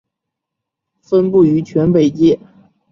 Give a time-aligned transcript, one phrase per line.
[1.03, 2.39] 分布于全北界。